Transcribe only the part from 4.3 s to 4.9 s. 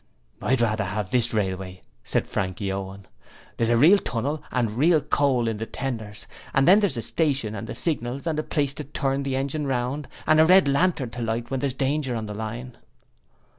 and